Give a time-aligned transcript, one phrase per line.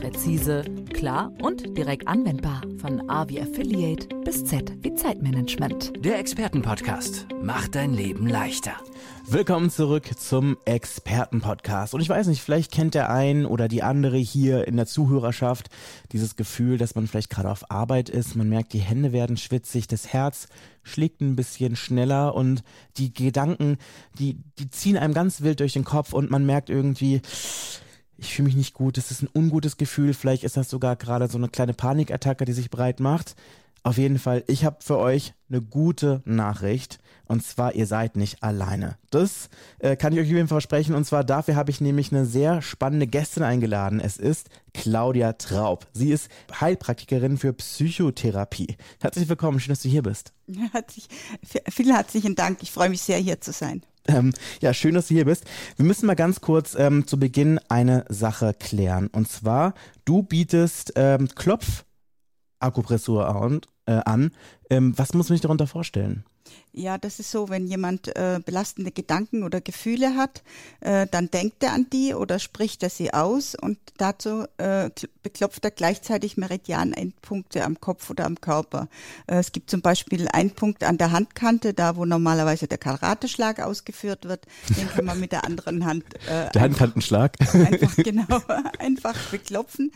[0.00, 2.62] Präzise, klar und direkt anwendbar.
[2.80, 5.92] Von A wie Affiliate bis Z wie Zeitmanagement.
[6.04, 8.76] Der Expertenpodcast macht dein Leben leichter.
[9.26, 11.94] Willkommen zurück zum Expertenpodcast.
[11.94, 15.68] Und ich weiß nicht, vielleicht kennt der ein oder die andere hier in der Zuhörerschaft
[16.12, 18.36] dieses Gefühl, dass man vielleicht gerade auf Arbeit ist.
[18.36, 20.46] Man merkt, die Hände werden schwitzig, das Herz
[20.84, 22.62] schlägt ein bisschen schneller und
[22.98, 23.78] die Gedanken,
[24.18, 27.20] die, die ziehen einem ganz wild durch den Kopf und man merkt irgendwie,
[28.18, 31.28] ich fühle mich nicht gut, das ist ein ungutes Gefühl, vielleicht ist das sogar gerade
[31.28, 33.36] so eine kleine Panikattacke, die sich breit macht.
[33.84, 36.98] Auf jeden Fall, ich habe für euch eine gute Nachricht.
[37.28, 38.96] Und zwar, ihr seid nicht alleine.
[39.10, 40.94] Das äh, kann ich euch Fall versprechen.
[40.94, 44.00] Und zwar dafür habe ich nämlich eine sehr spannende Gästin eingeladen.
[44.00, 45.86] Es ist Claudia Traub.
[45.92, 46.28] Sie ist
[46.60, 48.76] Heilpraktikerin für Psychotherapie.
[49.00, 50.32] Herzlich willkommen, schön, dass du hier bist.
[50.72, 51.08] Herzlich,
[51.68, 52.58] vielen herzlichen Dank.
[52.62, 53.82] Ich freue mich sehr, hier zu sein.
[54.06, 55.44] Ähm, ja, schön, dass du hier bist.
[55.76, 59.08] Wir müssen mal ganz kurz ähm, zu Beginn eine Sache klären.
[59.08, 59.74] Und zwar,
[60.06, 61.84] du bietest ähm, Klopf
[62.58, 63.60] Akupressur an.
[63.86, 64.32] Äh, an.
[64.70, 66.24] Ähm, was muss man sich darunter vorstellen?
[66.72, 70.42] Ja, das ist so, wenn jemand äh, belastende Gedanken oder Gefühle hat,
[70.80, 74.90] äh, dann denkt er an die oder spricht er sie aus und dazu äh,
[75.22, 78.88] beklopft er gleichzeitig Meridian-Endpunkte am Kopf oder am Körper.
[79.26, 83.60] Äh, es gibt zum Beispiel einen Punkt an der Handkante, da wo normalerweise der Karateschlag
[83.60, 84.46] ausgeführt wird,
[84.76, 86.04] den kann man mit der anderen Hand.
[86.28, 87.36] Äh, der Handkantenschlag.
[87.54, 88.40] Einfach, genau,
[88.78, 89.90] einfach beklopfen.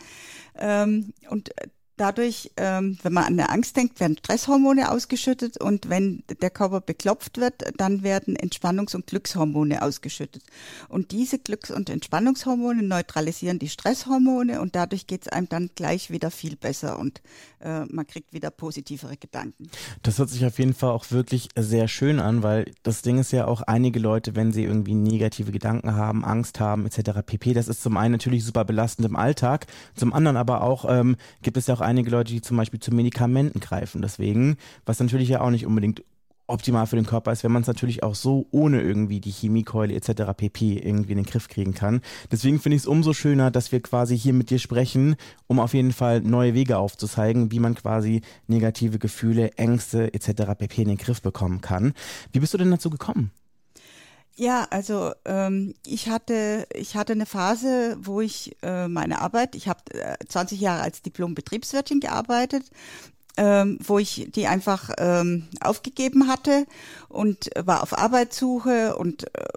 [0.57, 1.51] Ähm, und
[1.97, 6.81] dadurch, ähm, wenn man an der Angst denkt, werden Stresshormone ausgeschüttet und wenn der Körper
[6.81, 10.43] beklopft wird, dann werden Entspannungs- und Glückshormone ausgeschüttet.
[10.89, 16.09] Und diese Glücks- und Entspannungshormone neutralisieren die Stresshormone und dadurch geht es einem dann gleich
[16.09, 17.21] wieder viel besser und
[17.59, 19.69] äh, man kriegt wieder positivere Gedanken.
[20.01, 23.31] Das hört sich auf jeden Fall auch wirklich sehr schön an, weil das Ding ist
[23.31, 27.21] ja auch einige Leute, wenn sie irgendwie negative Gedanken haben, Angst haben etc.
[27.25, 27.53] pp.
[27.53, 31.57] Das ist zum einen natürlich super belastend im Alltag, zum anderen aber auch ähm, gibt
[31.57, 34.01] es ja auch einige Leute, die zum Beispiel zu Medikamenten greifen.
[34.01, 36.03] Deswegen, was natürlich ja auch nicht unbedingt
[36.47, 39.93] optimal für den Körper ist, wenn man es natürlich auch so ohne irgendwie die Chemiekeule
[39.93, 40.33] etc.
[40.35, 40.77] pp.
[40.77, 42.01] irgendwie in den Griff kriegen kann.
[42.31, 45.15] Deswegen finde ich es umso schöner, dass wir quasi hier mit dir sprechen,
[45.47, 50.53] um auf jeden Fall neue Wege aufzuzeigen, wie man quasi negative Gefühle, Ängste etc.
[50.57, 50.81] pp.
[50.81, 51.93] in den Griff bekommen kann.
[52.31, 53.31] Wie bist du denn dazu gekommen?
[54.35, 59.67] Ja, also ähm, ich hatte ich hatte eine Phase, wo ich äh, meine Arbeit, ich
[59.67, 62.63] habe äh, 20 Jahre als Diplom-Betriebswirtin gearbeitet,
[63.37, 66.65] ähm, wo ich die einfach ähm, aufgegeben hatte
[67.09, 69.47] und war auf Arbeitssuche und äh,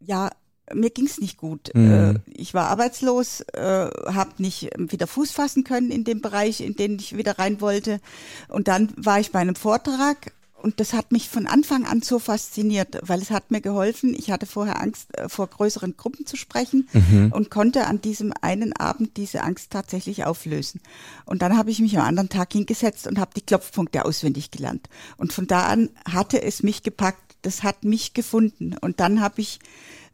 [0.00, 0.30] ja
[0.74, 1.70] mir ging's nicht gut.
[1.74, 1.92] Mhm.
[1.92, 6.74] Äh, ich war arbeitslos, äh, habe nicht wieder Fuß fassen können in dem Bereich, in
[6.74, 8.00] den ich wieder rein wollte.
[8.48, 10.32] Und dann war ich bei einem Vortrag
[10.66, 14.16] und das hat mich von Anfang an so fasziniert, weil es hat mir geholfen.
[14.18, 17.30] Ich hatte vorher Angst, äh, vor größeren Gruppen zu sprechen mhm.
[17.30, 20.80] und konnte an diesem einen Abend diese Angst tatsächlich auflösen.
[21.24, 24.88] Und dann habe ich mich am anderen Tag hingesetzt und habe die Klopfpunkte auswendig gelernt.
[25.18, 27.36] Und von da an hatte es mich gepackt.
[27.42, 28.74] Das hat mich gefunden.
[28.80, 29.60] Und dann habe ich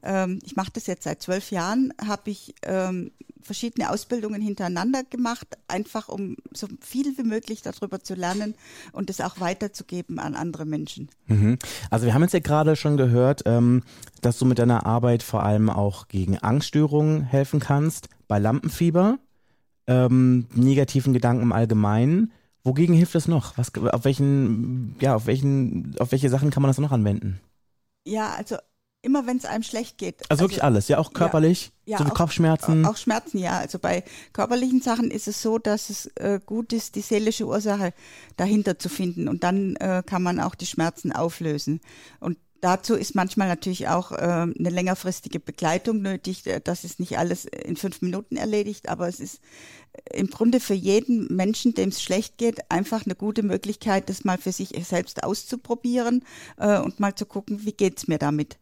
[0.03, 3.11] ähm, ich mache das jetzt seit zwölf Jahren, habe ich ähm,
[3.43, 8.55] verschiedene Ausbildungen hintereinander gemacht, einfach um so viel wie möglich darüber zu lernen
[8.93, 11.09] und es auch weiterzugeben an andere Menschen.
[11.27, 11.59] Mhm.
[11.91, 13.83] Also wir haben jetzt ja gerade schon gehört, ähm,
[14.21, 19.19] dass du mit deiner Arbeit vor allem auch gegen Angststörungen helfen kannst, bei Lampenfieber,
[19.87, 22.33] ähm, negativen Gedanken im Allgemeinen.
[22.65, 23.59] Wogegen hilft es noch?
[23.59, 27.41] Was, auf welchen, ja, auf welchen, auf welche Sachen kann man das noch anwenden?
[28.05, 28.57] Ja, also
[29.03, 30.21] immer wenn es einem schlecht geht.
[30.23, 32.87] Also, also, wirklich alles, ja, auch körperlich, ja, so auch, Kopfschmerzen.
[32.87, 33.59] Auch Schmerzen, ja.
[33.59, 37.93] Also bei körperlichen Sachen ist es so, dass es äh, gut ist, die seelische Ursache
[38.37, 41.81] dahinter zu finden und dann äh, kann man auch die Schmerzen auflösen.
[42.21, 46.47] Und dazu ist manchmal natürlich auch äh, eine längerfristige Begleitung nötig.
[46.47, 49.41] Äh, das ist nicht alles in fünf Minuten erledigt, aber es ist
[50.11, 54.39] im Grunde für jeden Menschen, dem es schlecht geht, einfach eine gute Möglichkeit, das mal
[54.39, 56.25] für sich selbst auszuprobieren
[56.57, 58.59] äh, und mal zu gucken, wie geht's mir damit.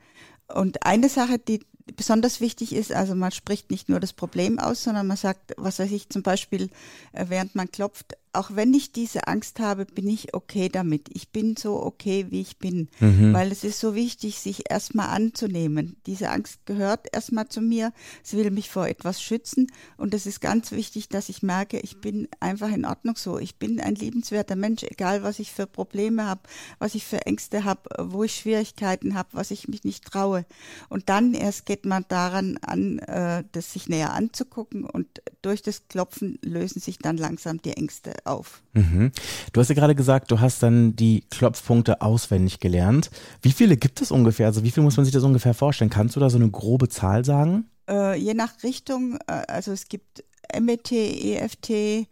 [0.54, 1.60] Und eine Sache, die
[1.96, 5.78] besonders wichtig ist, also man spricht nicht nur das Problem aus, sondern man sagt, was
[5.78, 6.70] weiß ich, zum Beispiel,
[7.12, 11.08] äh, während man klopft, auch wenn ich diese Angst habe, bin ich okay damit.
[11.12, 12.88] Ich bin so okay, wie ich bin.
[13.00, 13.32] Mhm.
[13.32, 15.96] Weil es ist so wichtig, sich erstmal anzunehmen.
[16.06, 17.92] Diese Angst gehört erstmal zu mir.
[18.22, 19.66] Sie will mich vor etwas schützen.
[19.96, 23.38] Und es ist ganz wichtig, dass ich merke, ich bin einfach in Ordnung so.
[23.38, 26.42] Ich bin ein liebenswerter Mensch, egal was ich für Probleme habe,
[26.78, 30.44] was ich für Ängste habe, wo ich Schwierigkeiten habe, was ich mich nicht traue.
[30.88, 35.88] Und dann erst geht man daran an, äh, das sich näher anzugucken und durch das
[35.88, 38.62] Klopfen lösen sich dann langsam die Ängste auf.
[38.72, 39.12] Mhm.
[39.52, 43.10] Du hast ja gerade gesagt, du hast dann die Klopfpunkte auswendig gelernt.
[43.42, 44.46] Wie viele gibt es ungefähr?
[44.46, 45.90] Also wie viel muss man sich das ungefähr vorstellen?
[45.90, 47.68] Kannst du da so eine grobe Zahl sagen?
[47.88, 50.24] Äh, je nach Richtung, äh, also es gibt
[50.58, 52.06] MET, EFT,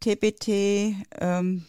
[0.00, 1.64] TBT, ähm,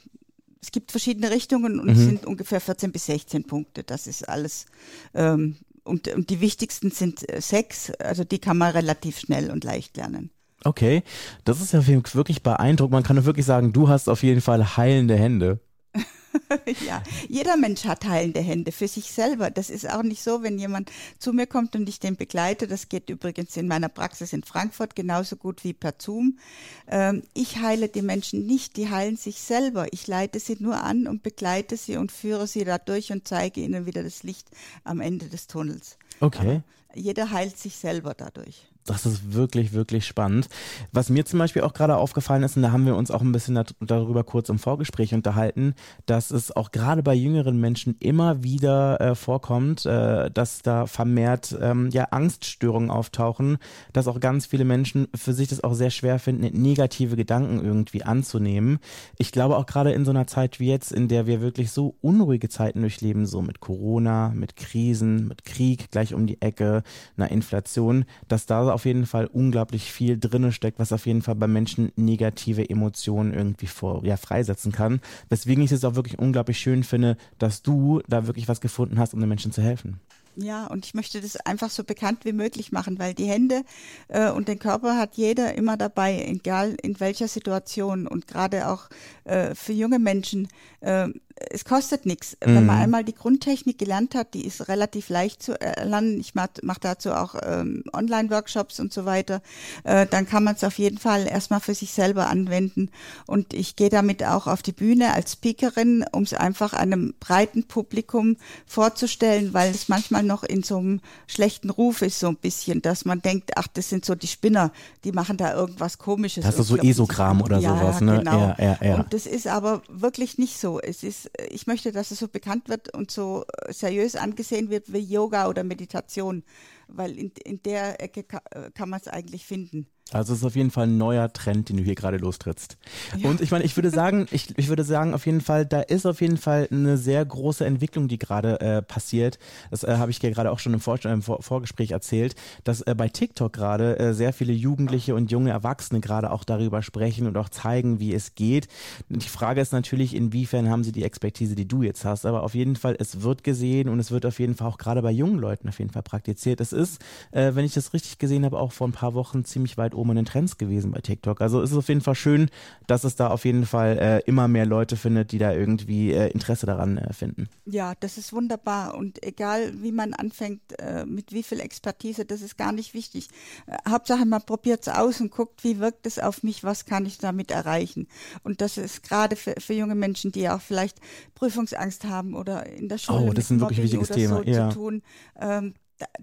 [0.62, 1.92] es gibt verschiedene Richtungen und mhm.
[1.92, 3.83] es sind ungefähr 14 bis 16 Punkte.
[3.83, 4.66] Das ist alles.
[5.13, 9.63] Ähm, und, und die wichtigsten sind äh, sechs, also die kann man relativ schnell und
[9.63, 10.31] leicht lernen.
[10.63, 11.04] Okay,
[11.44, 12.94] das ist ja wirklich beeindruckend.
[12.94, 15.60] Man kann wirklich sagen, du hast auf jeden Fall heilende Hände.
[16.86, 19.51] ja, jeder Mensch hat heilende Hände für sich selber.
[19.51, 22.68] Das ist auch nicht so, wenn jemand zu mir kommt und ich den begleite.
[22.68, 26.39] Das geht übrigens in meiner Praxis in Frankfurt genauso gut wie per Zoom.
[26.88, 29.88] Ähm, ich heile die Menschen nicht, die heilen sich selber.
[29.92, 33.86] Ich leite sie nur an und begleite sie und führe sie dadurch und zeige ihnen
[33.86, 34.48] wieder das Licht
[34.83, 35.98] am Ende des Tunnels.
[36.19, 36.62] Okay.
[36.89, 40.50] Aber jeder heilt sich selber dadurch das ist wirklich, wirklich spannend.
[40.91, 43.31] Was mir zum Beispiel auch gerade aufgefallen ist, und da haben wir uns auch ein
[43.31, 45.75] bisschen darüber kurz im Vorgespräch unterhalten,
[46.06, 51.56] dass es auch gerade bei jüngeren Menschen immer wieder äh, vorkommt, äh, dass da vermehrt
[51.62, 53.57] ähm, ja Angststörungen auftauchen,
[53.94, 58.03] dass auch ganz viele Menschen für sich das auch sehr schwer finden, negative Gedanken irgendwie
[58.03, 58.80] anzunehmen.
[59.18, 61.95] Ich glaube auch gerade in so einer Zeit wie jetzt, in der wir wirklich so
[62.01, 66.83] unruhige Zeiten durchleben, so mit Corona, mit Krisen, mit Krieg gleich um die Ecke,
[67.18, 71.35] einer Inflation, dass da auf jeden Fall unglaublich viel drinne steckt, was auf jeden Fall
[71.35, 74.99] bei Menschen negative Emotionen irgendwie vor, ja, freisetzen kann.
[75.29, 79.13] Weswegen ich es auch wirklich unglaublich schön finde, dass du da wirklich was gefunden hast,
[79.13, 79.99] um den Menschen zu helfen.
[80.35, 83.63] Ja, und ich möchte das einfach so bekannt wie möglich machen, weil die Hände
[84.07, 88.89] äh, und den Körper hat jeder immer dabei, egal in welcher Situation und gerade auch
[89.25, 90.47] äh, für junge Menschen.
[90.79, 91.09] Äh,
[91.50, 92.38] es kostet nichts.
[92.45, 92.56] Mhm.
[92.56, 92.81] Wenn man mhm.
[92.84, 96.19] einmal die Grundtechnik gelernt hat, die ist relativ leicht zu erlernen.
[96.19, 99.42] Ich mache mach dazu auch ähm, Online-Workshops und so weiter.
[99.84, 102.90] Äh, dann kann man es auf jeden Fall erstmal für sich selber anwenden.
[103.25, 107.66] Und ich gehe damit auch auf die Bühne als Speakerin, um es einfach einem breiten
[107.66, 112.81] Publikum vorzustellen, weil es manchmal noch in so einem schlechten Ruf ist, so ein bisschen,
[112.81, 114.72] dass man denkt, ach, das sind so die Spinner,
[115.04, 116.44] die machen da irgendwas Komisches.
[116.44, 118.18] Das ist so Esogramm oder ja, sowas, ne?
[118.19, 118.40] Genau.
[118.40, 118.95] Ja, ja, ja.
[118.95, 120.80] Und das ist aber wirklich nicht so.
[120.80, 125.00] Es ist ich möchte, dass es so bekannt wird und so seriös angesehen wird wie
[125.00, 126.44] Yoga oder Meditation,
[126.88, 128.41] weil in, in der Ecke kann,
[128.74, 129.88] kann man es eigentlich finden.
[130.11, 132.77] Also es ist auf jeden Fall ein neuer Trend, den du hier gerade lostrittst.
[133.17, 133.29] Ja.
[133.29, 136.05] Und ich meine, ich würde sagen, ich, ich würde sagen, auf jeden Fall, da ist
[136.05, 139.39] auf jeden Fall eine sehr große Entwicklung, die gerade äh, passiert.
[139.71, 142.81] Das äh, habe ich dir gerade auch schon im, Vor im Vor Vorgespräch erzählt, dass
[142.81, 147.25] äh, bei TikTok gerade äh, sehr viele Jugendliche und junge Erwachsene gerade auch darüber sprechen
[147.25, 148.67] und auch zeigen, wie es geht.
[149.09, 152.25] Die Frage ist natürlich, inwiefern haben sie die Expertise, die du jetzt hast.
[152.25, 155.01] Aber auf jeden Fall, es wird gesehen und es wird auf jeden Fall auch gerade
[155.01, 156.61] bei jungen Leuten auf jeden Fall praktiziert.
[156.61, 157.01] Es ist,
[157.31, 160.02] äh, wenn ich das richtig gesehen habe, auch vor ein paar Wochen ziemlich weit oben
[160.09, 161.41] in den Trends gewesen bei TikTok.
[161.41, 162.50] Also es ist auf jeden Fall schön,
[162.88, 166.29] dass es da auf jeden Fall äh, immer mehr Leute findet, die da irgendwie äh,
[166.29, 167.50] Interesse daran äh, finden.
[167.65, 172.41] Ja, das ist wunderbar und egal wie man anfängt, äh, mit wie viel Expertise, das
[172.41, 173.29] ist gar nicht wichtig.
[173.67, 177.06] Äh, Hauptsache man probiert es aus und guckt, wie wirkt es auf mich, was kann
[177.06, 178.07] ich damit erreichen.
[178.44, 180.99] Und das ist gerade für, für junge Menschen, die auch vielleicht
[181.35, 184.38] Prüfungsangst haben oder in der Schule oh, das ist ein wirklich wichtiges Thema.
[184.38, 184.69] So ja.
[184.69, 185.01] zu tun.
[185.39, 185.73] Ähm,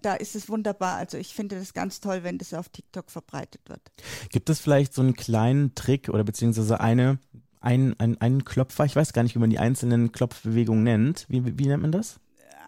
[0.00, 0.96] da, ist es wunderbar.
[0.96, 3.80] Also ich finde das ganz toll, wenn das auf TikTok verbreitet wird.
[4.30, 7.18] Gibt es vielleicht so einen kleinen Trick oder beziehungsweise eine,
[7.60, 11.26] ein, ein, einen Klopfer, ich weiß gar nicht, wie man die einzelnen Klopfbewegungen nennt.
[11.28, 12.20] Wie, wie nennt man das?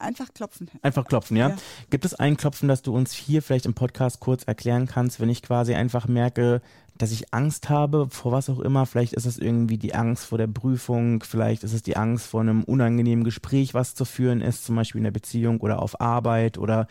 [0.02, 0.68] Einfach klopfen.
[0.82, 1.50] Einfach klopfen, ja?
[1.50, 1.56] ja?
[1.90, 5.28] Gibt es ein Klopfen, das du uns hier vielleicht im Podcast kurz erklären kannst, wenn
[5.28, 6.60] ich quasi einfach merke,
[6.98, 8.86] dass ich Angst habe, vor was auch immer.
[8.86, 12.40] Vielleicht ist es irgendwie die Angst vor der Prüfung, vielleicht ist es die Angst vor
[12.40, 16.58] einem unangenehmen Gespräch, was zu führen ist, zum Beispiel in der Beziehung oder auf Arbeit
[16.58, 16.86] oder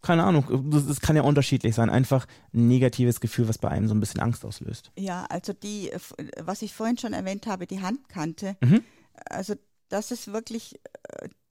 [0.00, 1.90] keine Ahnung, es kann ja unterschiedlich sein.
[1.90, 4.92] Einfach ein negatives Gefühl, was bei einem so ein bisschen Angst auslöst.
[4.96, 5.90] Ja, also die,
[6.38, 8.84] was ich vorhin schon erwähnt habe, die Handkante, mhm.
[9.28, 9.54] also
[9.88, 10.80] das ist wirklich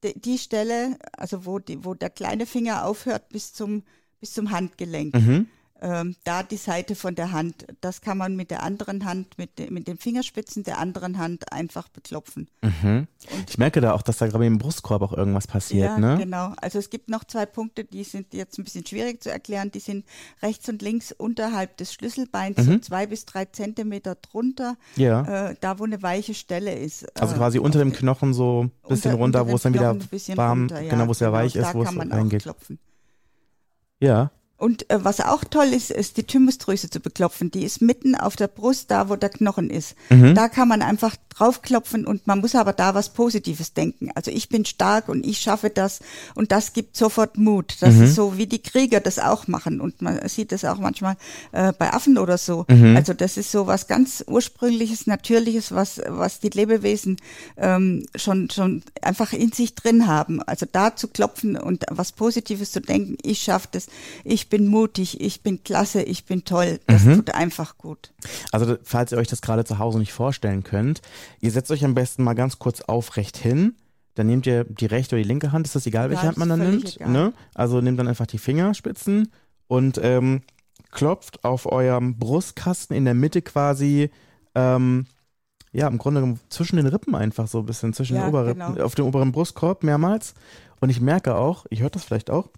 [0.04, 3.84] äh, die Stelle, also wo, die, wo der kleine Finger aufhört bis zum,
[4.20, 5.16] bis zum Handgelenk.
[5.16, 5.48] Mhm
[5.82, 7.66] ähm, da die Seite von der Hand.
[7.82, 11.52] Das kann man mit der anderen Hand, mit, de, mit den Fingerspitzen der anderen Hand
[11.52, 12.48] einfach beklopfen.
[12.62, 13.08] Mhm.
[13.48, 15.86] ich merke da auch, dass da gerade im Brustkorb auch irgendwas passiert.
[15.86, 16.18] Ja, ne?
[16.18, 16.54] genau.
[16.62, 19.72] Also es gibt noch zwei Punkte, die sind jetzt ein bisschen schwierig zu erklären.
[19.72, 20.06] Die sind
[20.42, 22.64] rechts und links unterhalb des Schlüsselbeins, mhm.
[22.64, 25.50] so zwei bis drei Zentimeter drunter, ja.
[25.50, 27.06] äh, da wo eine weiche Stelle ist.
[27.20, 29.96] Also äh, quasi unter dem Knochen so ein bisschen unter, runter, wo es dann wieder
[30.36, 30.90] warm, runter, ja.
[30.90, 32.44] genau, wo es ja genau, weich ist, wo es reingeht.
[32.44, 32.80] Klopfen.
[34.00, 34.32] Ja.
[34.58, 37.52] Und äh, was auch toll ist, ist die Thymusdrüse zu beklopfen.
[37.52, 39.96] Die ist mitten auf der Brust, da wo der Knochen ist.
[40.10, 40.34] Mhm.
[40.34, 44.10] Da kann man einfach draufklopfen und man muss aber da was Positives denken.
[44.16, 46.00] Also ich bin stark und ich schaffe das
[46.34, 47.78] und das gibt sofort Mut.
[47.82, 48.04] Das mhm.
[48.06, 51.16] ist so, wie die Krieger das auch machen und man sieht das auch manchmal
[51.52, 52.66] äh, bei Affen oder so.
[52.68, 52.96] Mhm.
[52.96, 57.18] Also das ist so was ganz ursprüngliches, natürliches, was was die Lebewesen
[57.58, 60.42] ähm, schon schon einfach in sich drin haben.
[60.42, 63.18] Also da zu klopfen und was Positives zu denken.
[63.22, 63.88] Ich schaffe das.
[64.24, 66.80] Ich ich bin mutig, ich bin klasse, ich bin toll.
[66.88, 67.16] Das mhm.
[67.16, 68.14] tut einfach gut.
[68.54, 71.02] Also falls ihr euch das gerade zu Hause nicht vorstellen könnt,
[71.42, 73.76] ihr setzt euch am besten mal ganz kurz aufrecht hin.
[74.16, 76.38] Dann nehmt ihr die rechte oder die linke Hand, ist das egal, welche ja, Hand
[76.38, 76.98] man dann nimmt.
[77.02, 77.34] Ne?
[77.56, 79.34] Also nehmt dann einfach die Fingerspitzen
[79.68, 80.44] und ähm,
[80.92, 84.12] klopft auf eurem Brustkasten in der Mitte quasi
[84.56, 85.08] ähm,
[85.74, 88.86] ja, im Grunde zwischen den Rippen einfach so ein bisschen, zwischen ja, den Oberrippen, genau.
[88.86, 90.36] auf dem oberen Brustkorb mehrmals.
[90.80, 92.50] Und ich merke auch, ich höre das vielleicht auch,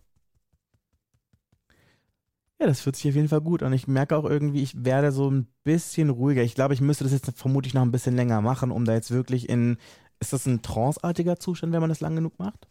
[2.60, 3.74] ja, das fühlt sich auf jeden Fall gut an.
[3.74, 6.44] Ich merke auch irgendwie, ich werde so ein bisschen ruhiger.
[6.44, 9.12] Ich glaube, ich müsste das jetzt vermutlich noch ein bisschen länger machen, um da jetzt
[9.12, 9.78] wirklich in.
[10.20, 12.68] Ist das ein tranceartiger Zustand, wenn man das lang genug macht?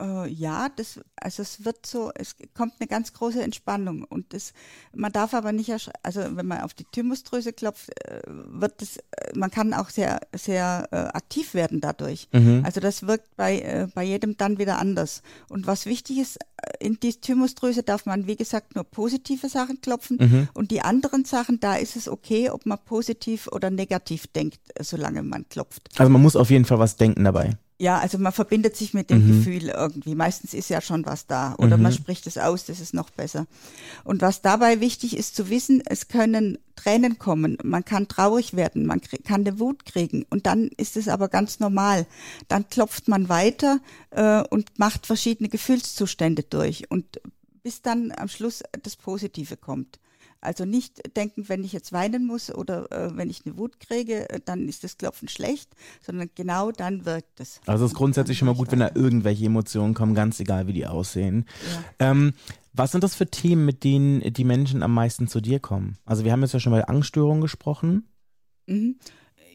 [0.00, 4.52] Äh, ja, das, also es wird so, es kommt eine ganz große Entspannung und das,
[4.94, 5.70] man darf aber nicht,
[6.02, 10.20] also wenn man auf die Thymusdrüse klopft, äh, wird das, äh, man kann auch sehr,
[10.34, 12.28] sehr äh, aktiv werden dadurch.
[12.32, 12.62] Mhm.
[12.64, 15.22] Also das wirkt bei, äh, bei jedem dann wieder anders.
[15.48, 19.80] Und was wichtig ist, äh, in die Thymusdrüse darf man, wie gesagt, nur positive Sachen
[19.80, 20.48] klopfen mhm.
[20.54, 25.22] und die anderen Sachen, da ist es okay, ob man positiv oder negativ denkt, solange
[25.22, 25.88] man klopft.
[25.98, 27.56] Also man muss auf jeden Fall was denken dabei.
[27.80, 29.38] Ja, also man verbindet sich mit dem mhm.
[29.38, 30.14] Gefühl irgendwie.
[30.14, 31.54] Meistens ist ja schon was da.
[31.56, 31.84] Oder mhm.
[31.84, 33.46] man spricht es aus, das ist noch besser.
[34.04, 38.84] Und was dabei wichtig ist zu wissen, es können Tränen kommen, man kann traurig werden,
[38.84, 40.26] man kann eine Wut kriegen.
[40.28, 42.06] Und dann ist es aber ganz normal.
[42.48, 46.90] Dann klopft man weiter äh, und macht verschiedene Gefühlszustände durch.
[46.90, 47.22] Und
[47.62, 49.98] bis dann am Schluss das Positive kommt.
[50.40, 54.28] Also nicht denken, wenn ich jetzt weinen muss oder äh, wenn ich eine Wut kriege,
[54.30, 57.60] äh, dann ist das Klopfen schlecht, sondern genau dann wirkt es.
[57.66, 60.72] Also es ist grundsätzlich schon mal gut, wenn da irgendwelche Emotionen kommen, ganz egal, wie
[60.72, 61.46] die aussehen.
[61.98, 62.10] Ja.
[62.10, 62.32] Ähm,
[62.72, 65.98] was sind das für Themen, mit denen die Menschen am meisten zu dir kommen?
[66.04, 68.08] Also wir haben jetzt ja schon bei Angststörungen gesprochen.
[68.66, 68.96] Mhm.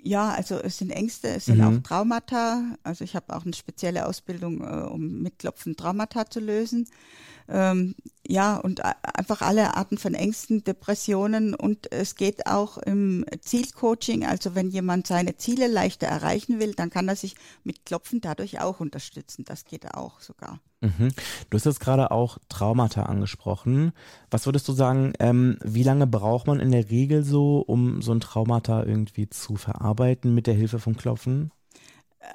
[0.05, 1.63] Ja, also es sind Ängste, es sind mhm.
[1.63, 2.77] auch Traumata.
[2.83, 6.87] Also ich habe auch eine spezielle Ausbildung, äh, um mit Klopfen Traumata zu lösen
[7.47, 7.95] ähm,
[8.27, 14.55] ja, und einfach alle Arten von Ängsten, Depressionen und es geht auch im Zielcoaching, also
[14.55, 18.79] wenn jemand seine Ziele leichter erreichen will, dann kann er sich mit Klopfen dadurch auch
[18.79, 19.45] unterstützen.
[19.45, 20.59] Das geht auch sogar.
[20.81, 21.09] Mhm.
[21.49, 23.93] Du hast jetzt gerade auch Traumata angesprochen.
[24.29, 28.11] Was würdest du sagen, ähm, wie lange braucht man in der Regel so, um so
[28.11, 31.51] ein Traumata irgendwie zu verarbeiten mit der Hilfe von Klopfen?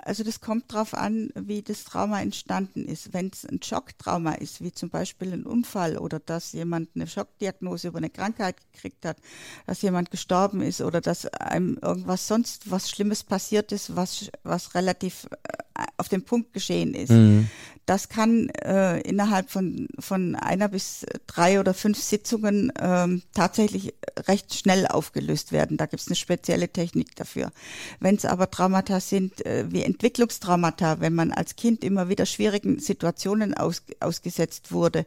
[0.04, 3.12] also das kommt darauf an, wie das Trauma entstanden ist.
[3.12, 7.88] Wenn es ein Schocktrauma ist, wie zum Beispiel ein Unfall oder dass jemand eine Schockdiagnose
[7.88, 9.18] über eine Krankheit gekriegt hat,
[9.66, 14.74] dass jemand gestorben ist oder dass einem irgendwas sonst was Schlimmes passiert ist, was, was
[14.74, 15.58] relativ äh,
[15.96, 17.48] auf den Punkt geschehen ist, mhm.
[17.90, 23.94] Das kann äh, innerhalb von, von einer bis drei oder fünf Sitzungen ähm, tatsächlich
[24.28, 25.76] recht schnell aufgelöst werden.
[25.76, 27.50] Da gibt es eine spezielle Technik dafür.
[27.98, 32.78] Wenn es aber Traumata sind äh, wie Entwicklungstraumata, wenn man als Kind immer wieder schwierigen
[32.78, 35.04] Situationen aus, ausgesetzt wurde,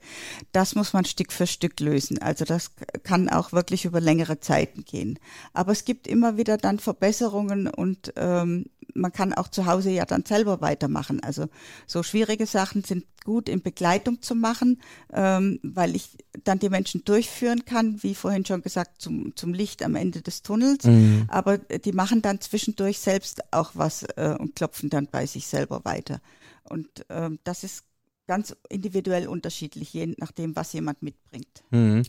[0.52, 2.22] das muss man Stück für Stück lösen.
[2.22, 2.72] Also das
[3.04, 5.20] kann auch wirklich über längere Zeiten gehen.
[5.54, 10.06] Aber es gibt immer wieder dann Verbesserungen und ähm, man kann auch zu Hause ja
[10.06, 11.22] dann selber weitermachen.
[11.22, 11.46] Also
[11.86, 14.82] so schwierige Sachen sind gut in Begleitung zu machen,
[15.14, 19.84] ähm, weil ich dann die Menschen durchführen kann, wie vorhin schon gesagt, zum, zum Licht
[19.84, 20.86] am Ende des Tunnels.
[20.86, 21.26] Mhm.
[21.28, 25.86] Aber die machen dann zwischendurch selbst auch was äh, und klopfen dann bei sich selber
[25.86, 26.20] weiter.
[26.64, 27.84] Und ähm, das ist
[28.28, 31.64] ganz individuell unterschiedlich, je nachdem, was jemand mitbringt.
[31.72, 32.04] Mhm.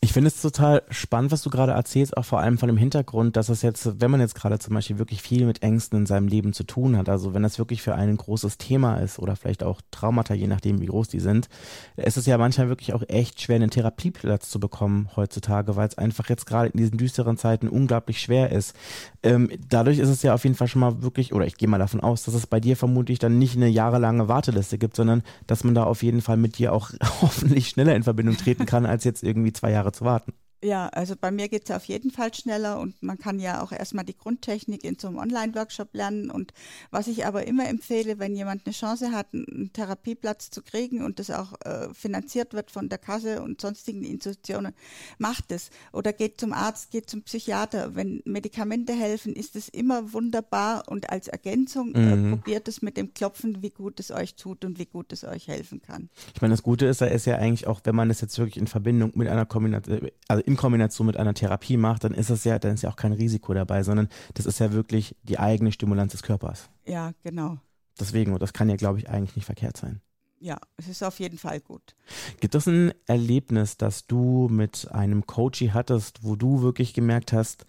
[0.00, 3.36] Ich finde es total spannend, was du gerade erzählst, auch vor allem von dem Hintergrund,
[3.36, 6.28] dass es jetzt, wenn man jetzt gerade zum Beispiel wirklich viel mit Ängsten in seinem
[6.28, 9.36] Leben zu tun hat, also wenn das wirklich für einen ein großes Thema ist oder
[9.36, 11.48] vielleicht auch Traumata, je nachdem, wie groß die sind,
[11.96, 15.98] ist es ja manchmal wirklich auch echt schwer, einen Therapieplatz zu bekommen heutzutage, weil es
[15.98, 18.74] einfach jetzt gerade in diesen düsteren Zeiten unglaublich schwer ist.
[19.22, 21.78] Ähm, dadurch ist es ja auf jeden Fall schon mal wirklich, oder ich gehe mal
[21.78, 25.55] davon aus, dass es bei dir vermutlich dann nicht eine jahrelange Warteliste gibt, sondern dass
[25.64, 26.90] man da auf jeden Fall mit dir auch
[27.22, 30.32] hoffentlich schneller in Verbindung treten kann, als jetzt irgendwie zwei Jahre zu warten.
[30.64, 33.72] Ja, also bei mir geht es auf jeden Fall schneller und man kann ja auch
[33.72, 36.30] erstmal die Grundtechnik in so einem Online-Workshop lernen.
[36.30, 36.52] Und
[36.90, 41.18] was ich aber immer empfehle, wenn jemand eine Chance hat, einen Therapieplatz zu kriegen und
[41.18, 44.72] das auch äh, finanziert wird von der Kasse und sonstigen Institutionen,
[45.18, 45.70] macht es.
[45.92, 47.94] Oder geht zum Arzt, geht zum Psychiater.
[47.94, 52.30] Wenn Medikamente helfen, ist es immer wunderbar und als Ergänzung äh, Mhm.
[52.30, 55.48] probiert es mit dem Klopfen, wie gut es euch tut und wie gut es euch
[55.48, 56.08] helfen kann.
[56.34, 58.56] Ich meine, das Gute ist, da ist ja eigentlich auch, wenn man das jetzt wirklich
[58.56, 62.44] in Verbindung mit einer Kombination, also in Kombination mit einer Therapie macht, dann ist es
[62.44, 65.72] ja, dann ist ja auch kein Risiko dabei, sondern das ist ja wirklich die eigene
[65.72, 66.70] Stimulanz des Körpers.
[66.86, 67.58] Ja, genau.
[67.98, 70.00] Deswegen, und das kann ja, glaube ich, eigentlich nicht verkehrt sein.
[70.38, 71.96] Ja, es ist auf jeden Fall gut.
[72.40, 77.66] Gibt es ein Erlebnis, das du mit einem Coachie hattest, wo du wirklich gemerkt hast,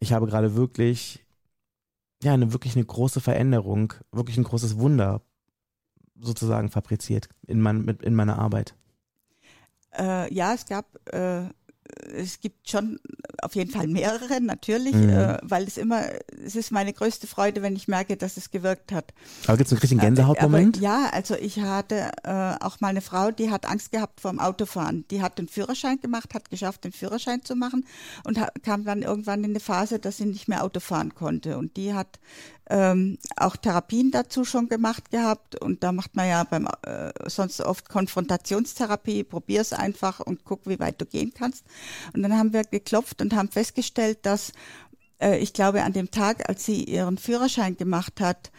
[0.00, 1.24] ich habe gerade wirklich,
[2.22, 5.22] ja, eine wirklich eine große Veränderung, wirklich ein großes Wunder
[6.18, 8.74] sozusagen fabriziert in, mein, in meiner Arbeit?
[9.96, 11.48] Äh, ja, es gab, äh,
[12.12, 12.98] es gibt schon
[13.42, 15.10] auf jeden Fall mehrere, natürlich, Mhm.
[15.10, 16.02] äh, weil es immer,
[16.44, 19.12] es ist meine größte Freude, wenn ich merke, dass es gewirkt hat.
[19.46, 20.76] Aber gibt es einen richtigen Gänsehautmoment?
[20.76, 24.30] Aber, ja, also ich hatte äh, auch mal eine Frau, die hat Angst gehabt vor
[24.30, 25.04] dem Autofahren.
[25.10, 27.86] Die hat den Führerschein gemacht, hat geschafft, den Führerschein zu machen
[28.24, 31.58] und kam dann irgendwann in eine Phase, dass sie nicht mehr Auto fahren konnte.
[31.58, 32.18] Und die hat
[32.72, 35.60] ähm, auch Therapien dazu schon gemacht gehabt.
[35.60, 40.78] Und da macht man ja beim äh, sonst oft Konfrontationstherapie, probier's einfach und guck, wie
[40.78, 41.64] weit du gehen kannst.
[42.14, 44.52] Und dann haben wir geklopft und haben festgestellt, dass
[45.20, 48.50] äh, ich glaube, an dem Tag, als sie ihren Führerschein gemacht hat,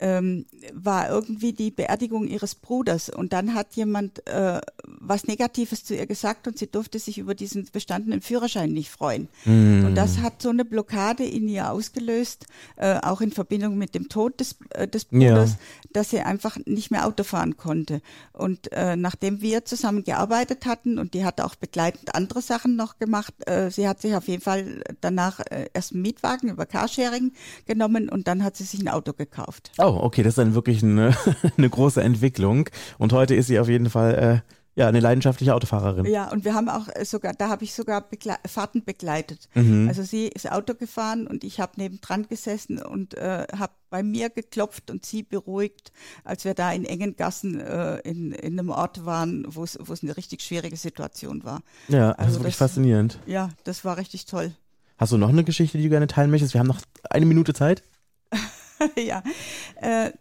[0.00, 5.94] ähm, war irgendwie die Beerdigung ihres Bruders und dann hat jemand äh, was Negatives zu
[5.94, 9.28] ihr gesagt und sie durfte sich über diesen bestandenen Führerschein nicht freuen.
[9.44, 9.84] Mm.
[9.86, 14.08] Und das hat so eine Blockade in ihr ausgelöst, äh, auch in Verbindung mit dem
[14.08, 15.30] Tod des, äh, des Ja.
[15.30, 15.56] Bruders,
[15.92, 18.00] dass sie einfach nicht mehr Auto fahren konnte.
[18.32, 22.98] Und äh, nachdem wir zusammen gearbeitet hatten und die hat auch begleitend andere Sachen noch
[22.98, 27.32] gemacht, äh, sie hat sich auf jeden Fall danach äh, erst einen Mietwagen über Carsharing
[27.66, 29.70] genommen und dann hat sie sich ein Auto gekauft.
[29.78, 31.16] Oh, okay, das ist dann wirklich eine,
[31.56, 32.68] eine große Entwicklung.
[32.98, 36.04] Und heute ist sie auf jeden Fall äh, ja eine leidenschaftliche Autofahrerin.
[36.06, 39.48] Ja, und wir haben auch äh, sogar, da habe ich sogar Begle Fahrten begleitet.
[39.54, 39.88] Mhm.
[39.88, 44.30] Also sie ist Auto gefahren und ich habe nebendran gesessen und äh, habe bei mir
[44.30, 45.90] geklopft und sie beruhigt,
[46.22, 50.16] als wir da in engen Gassen äh, in, in einem Ort waren, wo es eine
[50.16, 51.62] richtig schwierige Situation war.
[51.88, 53.18] Ja, das Also ist wirklich das- faszinierend.
[53.26, 54.52] Ja, das war richtig toll.
[54.96, 56.54] Hast du noch eine Geschichte, die du gerne teilen möchtest?
[56.54, 57.82] Wir haben noch eine Minute Zeit.
[58.96, 59.22] ja,
[59.80, 60.12] äh,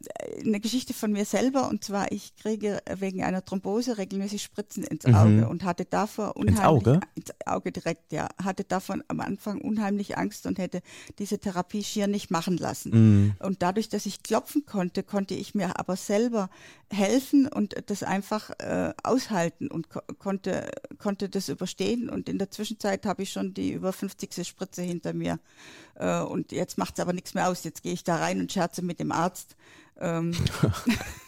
[0.44, 5.06] eine Geschichte von mir selber und zwar ich kriege wegen einer Thrombose regelmäßig Spritzen ins
[5.06, 5.16] Mhm.
[5.16, 7.00] Auge und hatte davor unheimlich Auge?
[7.16, 10.82] ins Auge direkt ja hatte davon am Anfang unheimlich Angst und hätte
[11.20, 13.36] diese Therapie schier nicht machen lassen Mhm.
[13.40, 16.50] und dadurch dass ich klopfen konnte konnte ich mir aber selber
[16.92, 22.50] helfen und das einfach äh, aushalten und ko konnte konnte das überstehen und in der
[22.52, 24.48] Zwischenzeit habe ich schon die über 50.
[24.48, 25.40] Spritze hinter mir
[26.06, 27.64] und jetzt macht es aber nichts mehr aus.
[27.64, 29.56] Jetzt gehe ich da rein und scherze mit dem Arzt.
[30.00, 30.34] Ähm,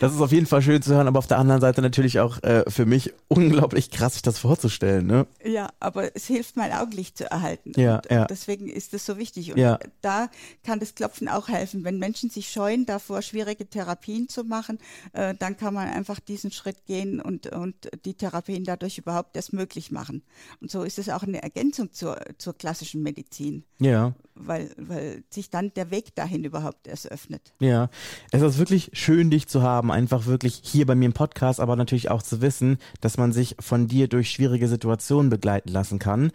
[0.00, 2.42] Das ist auf jeden Fall schön zu hören, aber auf der anderen Seite natürlich auch
[2.42, 5.06] äh, für mich unglaublich krass, sich das vorzustellen.
[5.06, 5.26] Ne?
[5.44, 7.72] Ja, aber es hilft, mein Augenlicht zu erhalten.
[7.76, 8.24] Ja, und ja.
[8.26, 9.52] deswegen ist es so wichtig.
[9.52, 9.78] Und Ja.
[10.00, 10.28] da
[10.64, 11.84] kann das Klopfen auch helfen.
[11.84, 14.78] Wenn Menschen sich scheuen, davor schwierige Therapien zu machen,
[15.12, 17.74] äh, dann kann man einfach diesen Schritt gehen und, und
[18.04, 20.22] die Therapien dadurch überhaupt erst möglich machen.
[20.60, 25.50] Und so ist es auch eine Ergänzung zur, zur klassischen Medizin, Ja, weil, weil sich
[25.50, 27.52] dann der Weg dahin überhaupt erst öffnet.
[27.60, 27.88] ja.
[28.30, 31.76] Es ist wirklich schön, dich zu haben, einfach wirklich hier bei mir im Podcast, aber
[31.76, 36.32] natürlich auch zu wissen, dass man sich von dir durch schwierige Situationen begleiten lassen kann.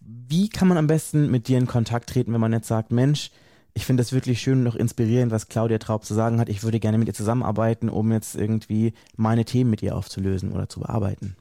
[0.00, 3.30] Wie kann man am besten mit dir in Kontakt treten, wenn man jetzt sagt, Mensch,
[3.74, 6.48] ich finde das wirklich schön und auch inspirierend, was Claudia Traub zu sagen hat.
[6.48, 10.68] Ich würde gerne mit ihr zusammenarbeiten, um jetzt irgendwie meine Themen mit ihr aufzulösen oder
[10.68, 11.36] zu bearbeiten.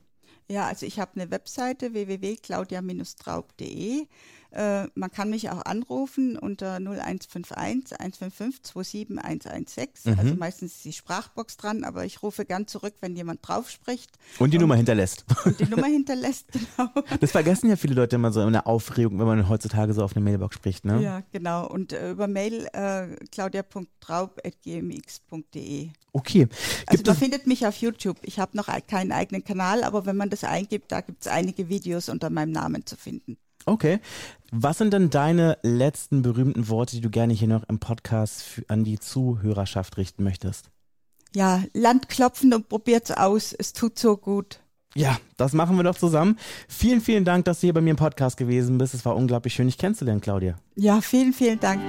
[0.48, 4.08] Ja, also ich habe eine Webseite www.claudia-traub.de.
[4.52, 9.20] Äh, man kann mich auch anrufen unter 0151 155 27
[9.52, 10.18] 116.
[10.18, 10.40] Also Mhm.
[10.40, 14.52] meistens ist die Sprachbox dran, aber ich rufe gern zurück, wenn jemand drauf spricht Und
[14.54, 15.26] die Nummer hinterlässt.
[15.46, 16.48] und die Nummer hinterlässt.
[16.78, 16.90] Genau.
[17.20, 20.16] Das vergessen ja viele Leute immer so in der Aufregung, wenn man heutzutage so auf
[20.16, 21.02] eine Mailbox spricht, ne?
[21.02, 21.68] Ja, genau.
[21.68, 25.90] Und äh, über Mail äh, claudia.traub.gmx.de.
[26.12, 26.48] Okay.
[26.88, 28.18] Also Gibt man es, findet mich auf YouTube.
[28.24, 31.70] Ich habe noch keinen eigenen Kanal, aber wenn man das eingibt, da gibt es einige
[31.70, 33.38] Videos unter meinem Namen zu finden.
[33.66, 34.00] Okay.
[34.52, 38.64] Was sind denn deine letzten berühmten Worte, die du gerne hier noch im Podcast für,
[38.68, 40.70] an die Zuhörerschaft richten möchtest?
[41.36, 43.54] Ja, Land klopfen und probiert's aus.
[43.54, 44.60] Es tut so gut.
[44.96, 46.38] Ja, das machen wir doch zusammen.
[46.68, 48.96] Vielen, vielen Dank, dass du hier bei mir im Podcast gewesen bist.
[48.96, 50.60] Es war unglaublich schön, dich kennenzulernen, Claudia.
[50.76, 51.82] Ja, vielen, vielen Dank.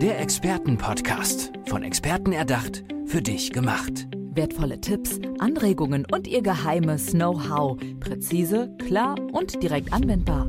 [0.00, 1.52] Der Expertenpodcast.
[1.68, 4.08] Von Experten erdacht, für dich gemacht.
[4.34, 7.78] Wertvolle Tipps, Anregungen und ihr geheimes Know-how.
[8.00, 10.48] Präzise, klar und direkt anwendbar.